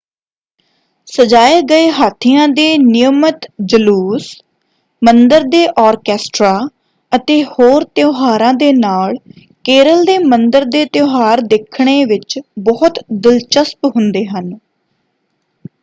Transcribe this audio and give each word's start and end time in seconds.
ਸਜਾਏ 1.07 1.61
ਗਏ 1.63 1.89
ਹਾਥੀਆਂ 1.91 2.47
ਦੇ 2.49 2.63
ਨਿਯਮਤ 2.79 3.45
ਜਲੂਸ 3.65 4.29
ਮੰਦਰ 5.01 5.43
ਦੇ 5.47 5.63
ਆਰਕੈਸਟਰਾ 5.79 6.57
ਅਤੇ 7.11 7.43
ਹੋਰ 7.49 7.83
ਤਿਉਹਾਰਾਂ 7.95 8.53
ਦੇ 8.55 8.71
ਨਾਲ 8.73 9.15
ਕੇਰਲ 9.65 10.03
ਦੇ 10.05 10.17
ਮੰਦਰ 10.25 10.65
ਦੇ 10.69 10.83
ਤਿਉਹਾਰ 10.93 11.41
ਦੇਖਣੇ 11.47 12.03
ਵਿੱਚ 12.07 12.39
ਬਹੁਤ 12.61 12.99
ਦਿਲਚਸਪ 13.13 13.85
ਹੁੰਦੇ 13.95 14.25
ਹਨ। 14.27 14.51